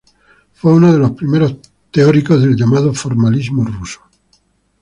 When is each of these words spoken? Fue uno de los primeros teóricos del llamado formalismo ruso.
Fue 0.53 0.73
uno 0.73 0.91
de 0.91 0.97
los 0.97 1.11
primeros 1.11 1.57
teóricos 1.91 2.41
del 2.41 2.55
llamado 2.55 2.91
formalismo 2.91 3.63
ruso. 3.65 4.01